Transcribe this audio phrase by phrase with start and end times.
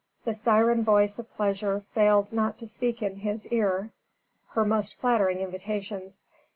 [0.25, 3.91] The siren voice of pleasure failed not to speak in his ear
[4.55, 6.23] her most flattering invitations.